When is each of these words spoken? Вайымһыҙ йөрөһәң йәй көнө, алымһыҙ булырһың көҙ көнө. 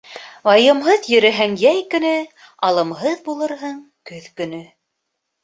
Вайымһыҙ 0.47 1.09
йөрөһәң 1.11 1.53
йәй 1.65 1.83
көнө, 1.91 2.13
алымһыҙ 2.71 3.21
булырһың 3.29 3.79
көҙ 4.13 4.33
көнө. 4.43 4.65